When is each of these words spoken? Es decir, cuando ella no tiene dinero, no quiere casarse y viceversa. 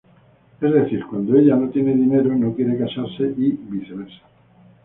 Es 0.59 0.73
decir, 0.73 1.05
cuando 1.05 1.37
ella 1.37 1.55
no 1.55 1.69
tiene 1.69 1.93
dinero, 1.93 2.35
no 2.35 2.55
quiere 2.55 2.75
casarse 2.75 3.35
y 3.37 3.51
viceversa. 3.69 4.17